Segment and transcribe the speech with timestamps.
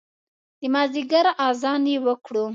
[0.59, 2.45] د مازدیګر اذان یې وکړو